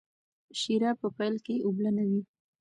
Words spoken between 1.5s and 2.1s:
اوبلنه